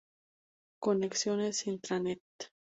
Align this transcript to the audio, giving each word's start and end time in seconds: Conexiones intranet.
Conexiones 0.83 1.57
intranet. 1.69 2.25